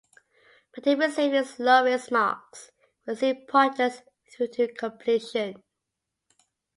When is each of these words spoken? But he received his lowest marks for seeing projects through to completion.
But 0.73 0.85
he 0.85 0.95
received 0.95 1.35
his 1.35 1.59
lowest 1.59 2.09
marks 2.11 2.71
for 3.05 3.15
seeing 3.15 3.45
projects 3.45 4.01
through 4.35 4.47
to 4.53 4.73
completion. 4.73 5.61